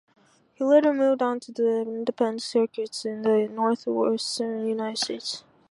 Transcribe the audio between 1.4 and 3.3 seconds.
to the independent circuits in